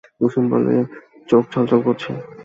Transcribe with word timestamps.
কুসুম 0.17 0.45
বলে, 0.49 0.75
চোখ 1.29 1.43
ছলছল 1.51 1.79
করছে। 1.81 2.11